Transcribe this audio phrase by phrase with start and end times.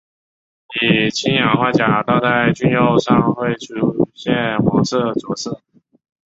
[0.81, 5.61] 以氢氧化钾倒在菌肉上会出现黄色着色。